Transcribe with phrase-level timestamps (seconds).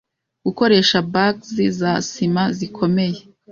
[0.45, 1.49] Gukoresha bags
[1.79, 3.19] za sima zikomeye